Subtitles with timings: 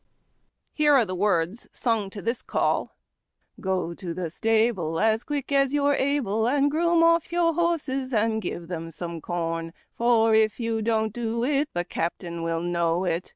[0.73, 2.95] Here are the words suno to this call:—
[3.61, 8.41] Go to the stable, as quick as you're able, And groom off your horses, and
[8.41, 13.29] give them some corn; For if you don't do it the captain will know it.